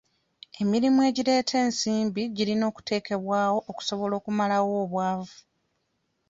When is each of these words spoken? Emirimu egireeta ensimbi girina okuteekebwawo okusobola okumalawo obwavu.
Emirimu 0.61 0.99
egireeta 1.09 1.53
ensimbi 1.65 2.21
girina 2.35 2.65
okuteekebwawo 2.71 3.57
okusobola 3.69 4.13
okumalawo 4.19 4.71
obwavu. 4.83 5.37